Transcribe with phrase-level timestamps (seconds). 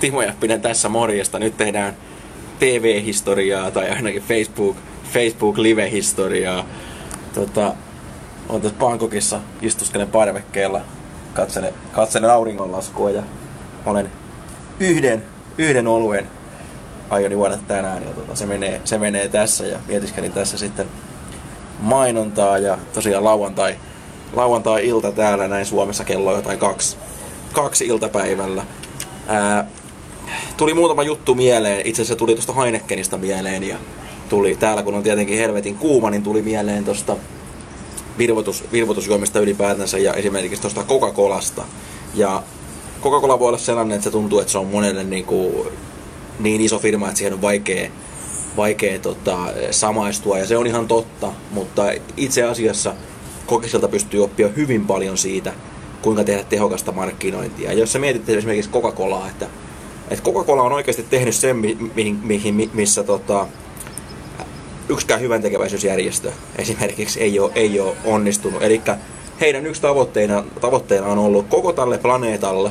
[0.00, 1.38] Timo Jäppinen tässä morjesta.
[1.38, 1.96] Nyt tehdään
[2.58, 4.76] TV-historiaa tai ainakin Facebook,
[5.12, 6.64] Facebook live-historiaa.
[7.34, 7.74] Tota,
[8.48, 10.80] olen tässä Bangkokissa, istuskelen parvekkeella,
[11.34, 13.22] katselen, katselen auringonlaskua ja
[13.86, 14.10] olen
[14.80, 15.22] yhden,
[15.58, 16.28] yhden oluen
[17.10, 20.86] aion juoda tänään ja tota, se, menee, se menee tässä ja mietiskelin tässä sitten
[21.80, 23.76] mainontaa ja tosiaan lauantai,
[24.32, 26.96] lauantai-ilta täällä näin Suomessa kello jotain kaksi,
[27.52, 28.64] kaksi iltapäivällä.
[29.28, 29.66] Ää,
[30.56, 33.76] tuli muutama juttu mieleen, itse asiassa tuli tuosta Heinekenista mieleen ja
[34.28, 37.16] tuli täällä kun on tietenkin helvetin kuuma, niin tuli mieleen tuosta
[38.18, 41.62] virvoitus, virvoitusjuomista ylipäätänsä ja esimerkiksi tuosta Coca-Colasta.
[42.14, 42.42] Ja
[43.02, 45.54] Coca-Cola voi olla sellainen, että se tuntuu, että se on monelle niin, kuin,
[46.38, 47.90] niin iso firma, että siihen on vaikea,
[48.56, 49.38] vaikea tota,
[49.70, 51.82] samaistua ja se on ihan totta, mutta
[52.16, 52.94] itse asiassa
[53.46, 55.52] kokiselta pystyy oppia hyvin paljon siitä,
[56.02, 57.72] kuinka tehdä tehokasta markkinointia.
[57.72, 59.46] Jos sä mietit esimerkiksi Coca-Colaa, että,
[60.10, 61.56] että Coca-Cola on oikeasti tehnyt sen,
[61.94, 63.46] mihin, mihin, missä tota,
[64.88, 68.62] yksikään hyvän tekeväisyysjärjestö esimerkiksi ei ole, ei ole onnistunut.
[68.62, 68.82] Eli
[69.40, 72.70] heidän yksi tavoitteena, tavoitteena on ollut koko tälle planeetalle,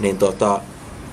[0.00, 0.60] niin tota,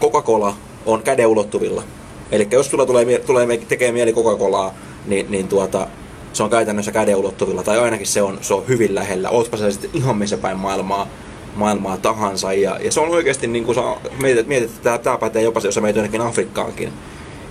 [0.02, 1.84] Coca-Cola on käden ulottuvilla.
[2.32, 4.74] Eli jos sulla tulee, tulee tekee mieli Coca-Colaa,
[5.06, 5.88] niin, niin tuota,
[6.34, 9.30] se on käytännössä käden ulottuvilla, tai ainakin se on, se on hyvin lähellä.
[9.30, 11.08] Ootpa se sitten ihan missä päin maailmaa,
[11.56, 12.54] maailmaa tahansa.
[12.54, 13.82] Ja, ja se on oikeasti, niin kuin sä
[14.22, 16.94] mietit, mietit että tämä pätee jopa se, jos menet jonnekin Afrikkaankin,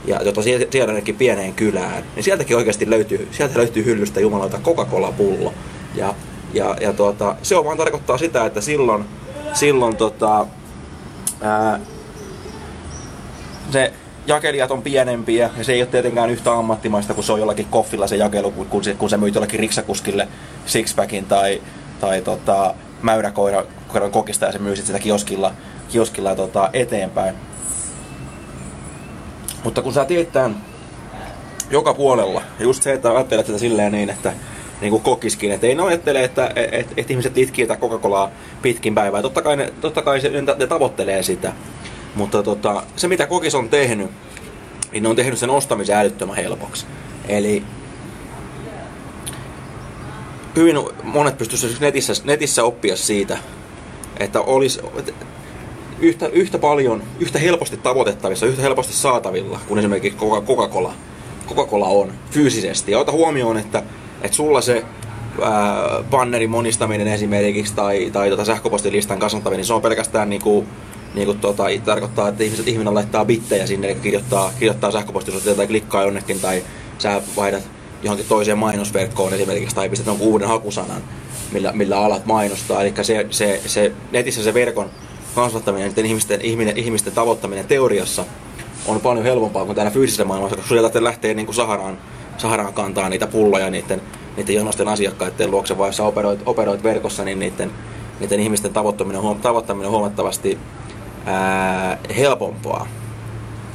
[0.07, 5.55] ja jota siellä ainakin pieneen kylään, niin sieltäkin oikeasti löytyy, sieltä löytyy hyllystä jumalauta Coca-Cola-pullo.
[5.95, 6.15] Ja,
[6.55, 9.05] ja, ja tuota, se on vaan tarkoittaa sitä, että silloin,
[9.53, 10.47] silloin tota,
[11.41, 11.81] ää,
[13.71, 13.93] se
[14.27, 18.07] jakelijat on pienempiä ja se ei ole tietenkään yhtä ammattimaista kuin se on jollakin koffilla
[18.07, 20.29] se jakelu, kun se, kun se myyt jollekin riksakuskille
[20.67, 21.63] sixpackin tai,
[22.01, 22.75] tai tota,
[23.05, 25.53] mäyräkoiran kokista ja se myy sitä kioskilla,
[25.89, 27.35] kioskilla tota, eteenpäin.
[29.65, 30.57] Mutta kun sä teet tämän
[31.71, 34.33] joka puolella, just se, että ajattelet sitä silleen niin, että
[34.81, 38.31] niin kuin kokiskin, että ei ne ajattele, että et, et, et ihmiset itkii tätä Coca-Colaa
[38.63, 39.23] pitkin päivää.
[39.23, 41.53] Totta kai, ne, totta kai se, ne tavoittelee sitä.
[42.15, 44.11] Mutta tota, se mitä kokis on tehnyt,
[44.93, 46.87] niin ne on tehnyt sen ostamisen älyttömän helpoksi.
[47.29, 47.63] Eli
[50.57, 53.39] hyvin monet pystyisivät netissä, netissä oppia siitä,
[54.21, 54.81] että olisi,
[56.01, 60.95] yhtä, yhtä paljon, yhtä helposti tavoitettavissa, yhtä helposti saatavilla kuin esimerkiksi Coca-Cola,
[61.49, 62.93] Coca-Cola on fyysisesti.
[62.93, 63.83] Ja ota huomioon, että,
[64.23, 64.85] että sulla se
[65.43, 70.65] ää, bannerin monistaminen esimerkiksi tai, tai tota sähköpostilistan kasvattaminen, niin se on pelkästään niinku,
[71.15, 76.03] niinku tota, tarkoittaa, että ihmiset, ihminen laittaa bittejä sinne, eli kirjoittaa, kirjoittaa sähköpostisoitteita tai klikkaa
[76.03, 76.63] jonnekin tai
[76.99, 77.63] sä vaihdat
[78.05, 81.03] johonkin toiseen mainosverkkoon esimerkiksi tai pistät jonkun uuden hakusanan,
[81.53, 82.83] millä, millä alat mainostaa.
[82.83, 84.91] Eli se, se, se, netissä se verkon
[85.35, 88.25] kasvattaminen, niiden ihmisten, ihmisten, ihmisten tavoittaminen teoriassa
[88.87, 91.99] on paljon helpompaa kuin täällä fyysisessä maailmassa, koska sieltä lähtee niin kuin Saharaan,
[92.39, 94.01] Saharaan kantaa niitä pulloja niiden,
[94.37, 97.71] niiden jonosten asiakkaiden luokse, vai jos operoit, operoit verkossa, niin niiden,
[98.21, 100.59] niiden ihmisten tavoittaminen, on, tavoittaminen on huomattavasti
[101.27, 102.87] ää, helpompaa.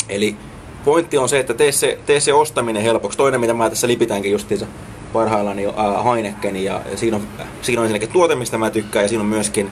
[0.09, 0.35] Eli
[0.85, 3.17] pointti on se, että tee se, tee se ostaminen helpoksi.
[3.17, 4.65] Toinen, mitä mä tässä lipitäänkin justiinsa
[5.13, 5.69] parhaillaan, niin
[6.03, 7.27] Heineken, ja siinä on,
[7.61, 9.71] siinä on ensinnäkin tuote, mistä mä tykkään, ja siinä on myöskin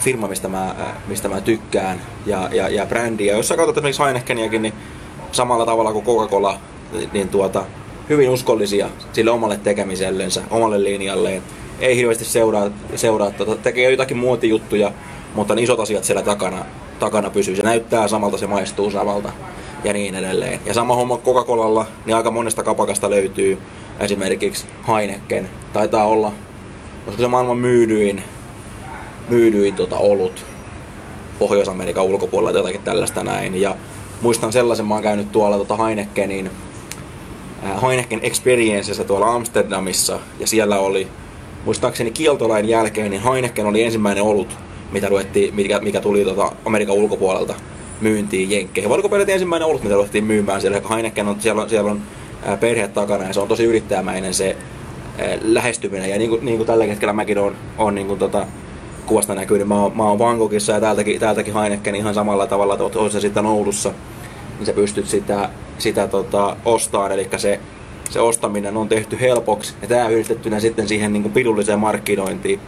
[0.00, 3.26] firma, mistä mä, äh, mistä mä tykkään ja, ja, ja brändi.
[3.26, 4.74] Ja jos sä katsot esimerkiksi Heinekeniäkin, niin
[5.32, 6.58] samalla tavalla kuin Coca-Cola,
[7.12, 7.64] niin tuota,
[8.08, 11.42] hyvin uskollisia sille omalle tekemisellensä, omalle linjalleen.
[11.80, 14.92] Ei hirveästi seuraa, seuraa tuota, tekee jotakin muotijuttuja,
[15.34, 16.64] mutta ne isot asiat siellä takana,
[16.98, 17.56] takana pysyy.
[17.56, 19.32] Se näyttää samalta, se maistuu samalta
[19.84, 20.60] ja niin edelleen.
[20.66, 23.58] Ja sama homma Coca-Colalla, niin aika monesta kapakasta löytyy
[24.00, 25.48] esimerkiksi Heineken.
[25.72, 26.32] Taitaa olla,
[27.06, 28.22] koska se maailman myydyin
[29.28, 30.44] myydyin tota olut
[31.38, 33.60] Pohjois-Amerikan ulkopuolella jotakin tällaista näin.
[33.60, 33.76] Ja
[34.22, 36.50] muistan sellaisen, mä oon käynyt tuolla tota Heinekenin
[37.64, 41.08] äh, Heineken Experiencessa tuolla Amsterdamissa ja siellä oli
[41.64, 44.56] muistaakseni kieltolain jälkeen, niin Heineken oli ensimmäinen olut,
[44.92, 47.54] mitä ruvettiin, mikä, mikä tuli tota Amerikan ulkopuolelta
[48.04, 49.10] myyntiin jenkkeihin.
[49.10, 52.02] Peräti ensimmäinen olut, mitä ruvettiin myymään siellä, Heineken on, siellä on, siellä on
[52.60, 54.56] perhe takana ja se on tosi yrittäjämäinen se
[55.20, 56.10] äh, lähestyminen.
[56.10, 58.46] Ja niin kuin, niin kuin tällä hetkellä mäkin on, on niin kuin tota,
[59.06, 62.74] kuvasta näkyy, niin mä oon, mä oon Bangkokissa ja täältäkin, täältäkin Heineken ihan samalla tavalla,
[62.74, 63.92] että oot se sitten Oulussa,
[64.58, 65.48] niin sä pystyt sitä,
[65.78, 67.60] sitä tota, ostamaan, eli se,
[68.10, 72.60] se ostaminen on tehty helpoksi, ja tämä yhdistettynä sitten siihen niin kuin pidulliseen markkinointiin,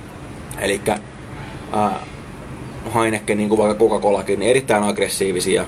[0.59, 0.81] eli
[2.95, 5.65] Heineken, niin kuin vaikka Coca-Colakin, niin erittäin aggressiivisia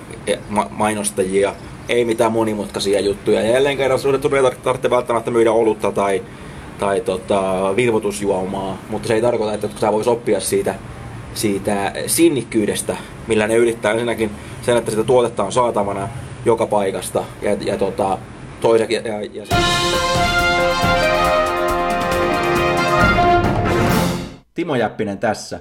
[0.70, 1.54] mainostajia,
[1.88, 3.40] ei mitään monimutkaisia juttuja.
[3.40, 6.22] Ja jälleen kerran sulle ei tarvitse välttämättä myydä olutta tai,
[6.78, 10.74] tai tota, virvotusjuomaa, mutta se ei tarkoita, että sä vois oppia siitä,
[11.34, 14.30] siitä sinnikkyydestä, millä ne yrittää ensinnäkin
[14.62, 16.08] sen, että sitä tuotetta on saatavana
[16.44, 18.18] joka paikasta ja, ja tota,
[18.60, 19.44] toiseksi ja, ja, ja
[24.54, 25.60] Timo Jäppinen tässä.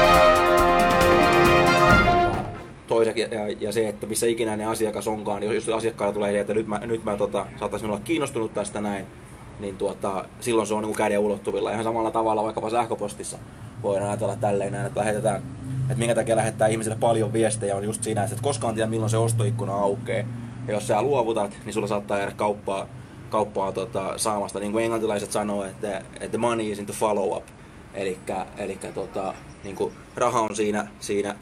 [3.05, 6.53] Toiseksi, ja, ja, se, että missä ikinä ne asiakas onkaan, niin jos asiakkaalla tulee että
[6.53, 9.05] nyt mä, nyt mä tota, saattaisin olla kiinnostunut tästä näin,
[9.59, 11.71] niin tuota, silloin se on niin käden ulottuvilla.
[11.71, 13.37] Ihan samalla tavalla vaikkapa sähköpostissa
[13.83, 15.41] voidaan ajatella tälleen näin, että lähetetään,
[15.81, 19.09] että minkä takia lähettää ihmisille paljon viestejä on just siinä, että et koskaan tiedä milloin
[19.09, 20.27] se ostoikkuna aukeaa.
[20.67, 22.87] Ja jos sä luovutat, niin sulla saattaa jäädä kauppaa,
[23.29, 24.59] kauppaa tota, saamasta.
[24.59, 27.43] Niin kuin englantilaiset sanoo, että, että money is into follow up.
[27.93, 28.17] Eli
[28.93, 29.33] tota,
[29.63, 29.77] niin
[30.15, 31.35] raha on siinä, siinä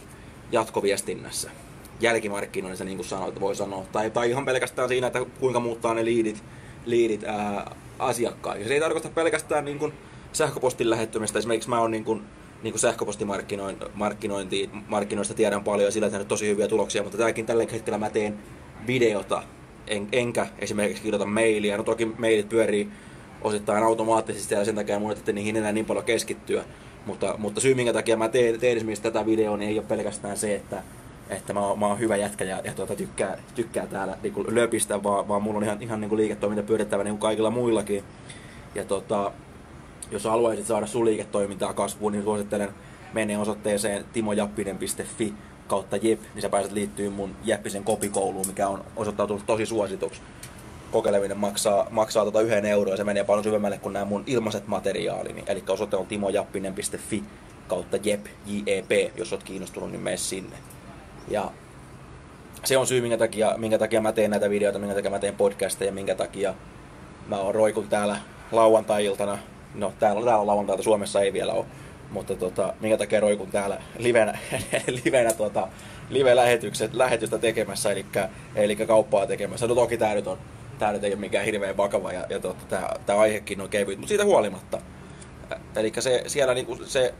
[0.51, 1.51] jatkoviestinnässä.
[1.99, 3.85] Jälkimarkkinoinnissa, niin kuin sanoit, voi sanoa.
[3.91, 6.43] Tai, tai ihan pelkästään siinä, että kuinka muuttaa ne liidit,
[6.85, 8.67] liidit ää, asiakkaiksi.
[8.67, 9.93] Se ei tarkoita pelkästään niin kuin
[10.33, 11.39] sähköpostin lähettymistä.
[11.39, 12.21] Esimerkiksi mä oon niin kuin,
[12.63, 17.65] niin kuin sähköpostimarkkinointi, markkinoista tiedän paljon ja sillä tehnyt tosi hyviä tuloksia, mutta tälläkin tällä
[17.71, 18.39] hetkellä mä teen
[18.87, 19.43] videota,
[19.87, 21.77] en, enkä esimerkiksi kirjoita mailia.
[21.77, 22.89] No toki mailit pyörii
[23.41, 26.63] osittain automaattisesti ja sen takia mun niihin enää niin paljon keskittyä.
[27.05, 30.37] Mutta, mutta syy minkä takia mä teen, teen esimerkiksi tätä videoa, niin ei ole pelkästään
[30.37, 30.83] se, että,
[31.29, 34.55] että mä, oon, mä oon hyvä jätkä ja, ja tuota, tykkää, tykkää täällä niin kuin
[34.55, 38.03] löpistä, vaan, vaan mulla on ihan, ihan niin kuin liiketoiminta pyörittävä niin kuin kaikilla muillakin.
[38.75, 39.31] Ja tota,
[40.11, 42.69] jos haluaisit saada sun liiketoimintaa kasvuun, niin suosittelen
[43.13, 45.33] mene osoitteeseen timojappinen.fi
[45.67, 50.21] kautta jep, niin sä pääset liittyä mun Jeppisen kopikouluun, mikä on osoittautunut tosi suosituksi
[50.91, 54.67] kokeileminen maksaa, maksaa tota yhden euroa ja se menee paljon syvemmälle kuin nämä mun ilmaiset
[54.67, 55.43] materiaalini.
[55.47, 57.23] Eli osoite on timojappinen.fi
[57.67, 60.55] kautta jep, J-E-P, jos oot kiinnostunut, niin mene sinne.
[61.27, 61.51] Ja
[62.63, 65.35] se on syy, minkä takia, minkä takia mä teen näitä videoita, minkä takia mä teen
[65.35, 66.53] podcasteja, minkä takia
[67.27, 68.17] mä oon roikun täällä
[68.51, 69.37] lauantai-iltana.
[69.75, 71.65] No, täällä, täällä lauantailta Suomessa ei vielä ole.
[72.11, 74.37] Mutta tota, minkä takia roikun täällä livenä,
[75.03, 75.67] livenä tota,
[76.09, 78.05] live-lähetykset, lähetystä tekemässä, eli,
[78.55, 79.67] eli kauppaa tekemässä.
[79.67, 80.37] No toki tää nyt on
[80.79, 83.97] tämä nyt ei ole mikään hirveän vakava ja, ja totta, tämä, tämä aihekin on kevyt,
[83.97, 84.81] mutta siitä huolimatta.
[85.75, 87.13] Eli se, siellä niinku se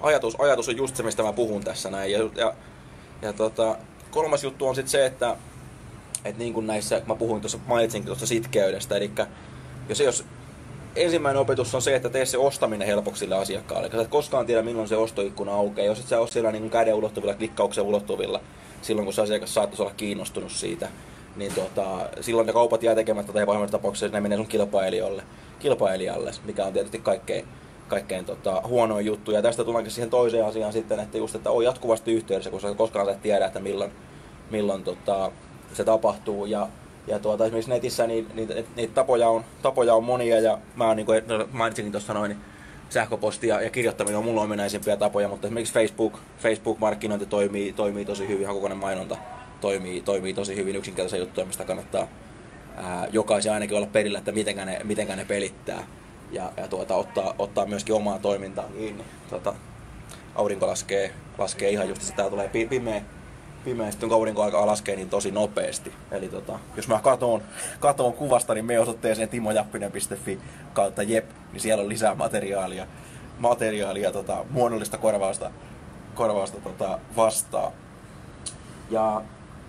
[0.00, 2.12] ajatus, ajatus on just se, mistä mä puhun tässä näin.
[2.12, 2.54] Ja, ja,
[3.22, 3.76] ja tota,
[4.10, 5.36] kolmas juttu on sitten se, että
[6.24, 9.10] et niin kuin näissä, mä puhuin tuossa, mainitsinkin tuosta sitkeydestä, eli
[9.88, 10.24] jos, jos
[10.96, 13.90] ensimmäinen opetus on se, että tee se ostaminen helpoksi sille asiakkaalle.
[13.90, 15.86] Sä et koskaan tiedä, milloin se ostoikkuna aukeaa.
[15.86, 18.40] Jos et sä ole siellä niin käden ulottuvilla, klikkauksen ulottuvilla,
[18.82, 20.88] silloin kun se asiakas saattaisi olla kiinnostunut siitä,
[21.36, 25.22] niin tota, silloin ne kaupat jää tekemättä tai pahimmassa tapauksessa ne menee sun kilpailijalle,
[25.58, 27.44] kilpailijalle mikä on tietysti kaikkein,
[27.88, 29.30] kaikkein tota, huonoin juttu.
[29.30, 33.06] Ja tästä tullaankin siihen toiseen asiaan sitten, että just, että on jatkuvasti yhteydessä, koska koskaan
[33.06, 33.92] sä et tiedä, että milloin,
[34.50, 35.32] milloin tota,
[35.72, 36.46] se tapahtuu.
[36.46, 36.68] Ja,
[37.06, 41.06] ja tuota, esimerkiksi netissä niin, niitä, niitä tapoja, on, tapoja on monia ja mä niin
[41.06, 41.22] kuin
[41.52, 42.40] mainitsinkin tuossa noin, niin
[42.88, 48.46] sähköposti ja, kirjoittaminen on mulla ominaisimpia tapoja, mutta esimerkiksi Facebook, Facebook-markkinointi toimii, toimii tosi hyvin,
[48.46, 49.16] hakukoneen mainonta
[49.62, 52.08] toimii, toimii tosi hyvin yksinkertaisia juttuja, mistä kannattaa
[52.76, 55.86] ää, jokaisen ainakin olla perillä, että mitenkä ne, mitenkä ne pelittää
[56.32, 59.04] ja, ja tuota, ottaa, ottaa myöskin omaa toimintaa kiinni.
[59.30, 59.54] Tuota,
[60.34, 63.02] aurinko laskee, laskee ihan just, että täällä tulee pimeä,
[63.64, 65.92] pimeä, sitten kun aurinko alkaa laskea niin tosi nopeasti.
[66.10, 67.42] Eli tota, jos mä katoon,
[67.80, 70.38] katoon kuvasta, niin me osoitteeseen timojappinen.fi
[70.72, 72.86] kautta jep, niin siellä on lisää materiaalia,
[73.38, 75.50] materiaalia tota, muodollista korvausta,
[76.14, 77.72] korvausta tota, vastaan.
[78.90, 79.22] Ja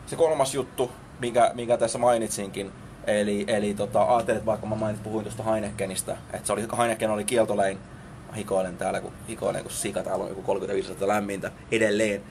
[0.06, 2.72] se kolmas juttu, minkä, minkä tässä mainitsinkin,
[3.08, 7.24] eli, eli tota, ajattelet vaikka mä mainit, puhuin tuosta Heinekenistä, että se oli, Heineken oli
[7.24, 7.78] kieltolein,
[8.28, 12.22] mä hikoilen täällä, kun, hikoilen kun sika, täällä on joku 35 lämmintä edelleen,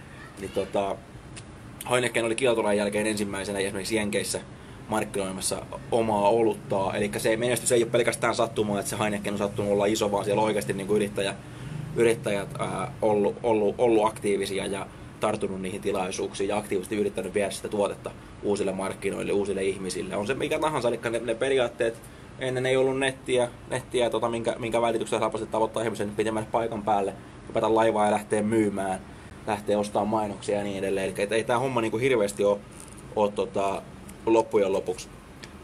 [0.41, 0.97] niin tota,
[1.91, 4.41] Heineken oli kieltolain jälkeen ensimmäisenä esimerkiksi Jenkeissä
[4.88, 6.97] markkinoimassa omaa oluttaa.
[6.97, 10.25] Eli se menestys ei ole pelkästään sattumaa, että se Heineken on sattunut olla iso, vaan
[10.25, 11.35] siellä on oikeasti niin kuin yrittäjä,
[11.97, 14.87] yrittäjät ää, ollut, ollut, ollut aktiivisia ja
[15.23, 18.11] tarttunut niihin tilaisuuksiin ja aktiivisesti yrittänyt viedä sitä tuotetta
[18.43, 20.17] uusille markkinoille, uusille ihmisille.
[20.17, 22.00] On se mikä tahansa, eli ne, ne periaatteet,
[22.38, 27.14] ennen ei ollut nettiä, nettiä tota, minkä, minkä välityksellä helposti tavoittaa ihmisen pitemmälle paikan päälle,
[27.49, 29.00] hypätä laivaa ja lähtee myymään,
[29.47, 31.14] lähtee ostamaan mainoksia ja niin edelleen.
[31.19, 32.59] Eli ei tämä homma niin kuin hirveästi ole,
[33.17, 33.83] ole tota,
[34.26, 35.09] loppujen lopuksi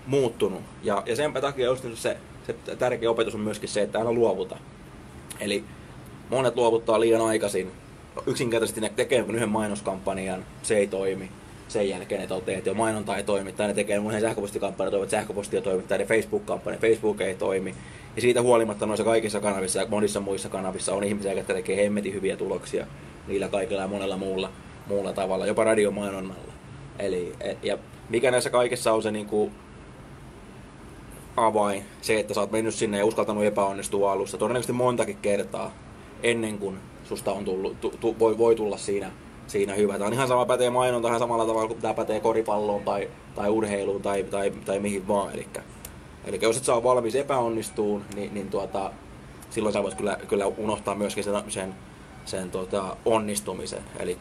[0.06, 0.62] muuttunut.
[0.82, 4.56] Ja, ja sen takia just se, se tärkeä opetus on myöskin se, että aina luovuta.
[5.40, 5.64] Eli
[6.30, 7.70] monet luovuttaa liian aikaisin.
[8.26, 11.30] Yksinkertaisesti ne tekee yhden mainoskampanjan, se ei toimi.
[11.68, 15.10] Sen jälkeen ne toteaa, että jo mainonta ei toimi, tai ne tekee muihin sähköpostikampanjan, toivat
[15.10, 17.74] sähköpostia toimi, tai ne Facebook-kampanja, Facebook ei toimi.
[18.16, 22.14] Ja siitä huolimatta noissa kaikissa kanavissa ja monissa muissa kanavissa on ihmisiä, jotka tekee hemmetin
[22.14, 22.86] hyviä tuloksia
[23.26, 24.50] niillä kaikilla ja monella muulla,
[24.86, 26.52] muulla tavalla, jopa radiomainonnalla.
[26.98, 29.52] Eli, et, ja mikä näissä kaikessa on se niin kuin,
[31.36, 35.72] avain, se, että sä oot mennyt sinne ja uskaltanut epäonnistua alussa, todennäköisesti montakin kertaa
[36.22, 39.10] ennen kuin susta on tullut, tu, tu, voi, voi tulla siinä,
[39.46, 39.92] siinä hyvä.
[39.92, 43.48] Tämä on ihan sama pätee mainonta ihan samalla tavalla kuin tämä pätee koripalloon tai, tai
[43.48, 45.32] urheiluun tai, tai, tai mihin vaan.
[45.32, 45.46] Eli,
[46.24, 48.92] eli jos et saa valmis epäonnistuun, niin, niin tuota,
[49.50, 51.74] silloin sä voit kyllä, kyllä unohtaa myöskin sen, sen,
[52.24, 53.82] sen tuota, onnistumisen.
[53.98, 54.18] Eli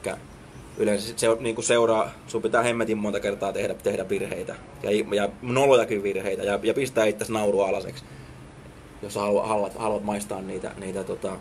[0.77, 4.89] yleensä sit se niin kuin seuraa, sun pitää hemmetin monta kertaa tehdä, tehdä virheitä ja,
[5.15, 8.03] ja nolojakin virheitä ja, ja pistää itse nauru alaseksi,
[9.01, 11.37] jos haluat, haluat, haluat maistaa niitä, niitä tota,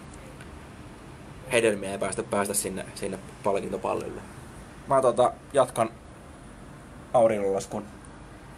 [1.53, 4.21] hedelmiä ja päästä, päästä sinne, sinne palkintopallille.
[4.87, 5.91] Mä tota, jatkan
[7.15, 7.85] auringonlaskun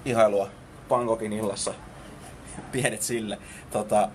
[0.05, 0.49] ihailua
[0.89, 1.75] Bangkokin illassa.
[2.73, 3.39] Pienet sille.
[3.71, 4.09] Tota,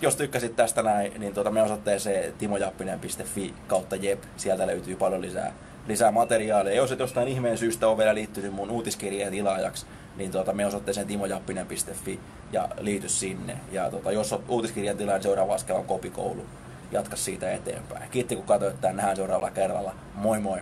[0.00, 4.22] jos tykkäsit tästä näin, niin tuota, me osoitteeseen timojappinen.fi kautta jep.
[4.36, 5.52] Sieltä löytyy paljon lisää,
[5.86, 6.74] lisää materiaalia.
[6.74, 9.86] Jos et jostain ihmeen syystä on vielä liittynyt mun uutiskirjeen tilaajaksi,
[10.16, 12.20] niin tuota, me osoitteeseen timojappinen.fi
[12.52, 13.58] ja liity sinne.
[13.72, 16.46] Ja tuota, jos on uutiskirjan tilaaja, niin seuraava askel on kopikoulu.
[16.92, 18.10] Jatka siitä eteenpäin.
[18.10, 19.94] Kiitti kun katsoit tämän, nähdään seuraavalla kerralla.
[20.14, 20.58] Moi moi!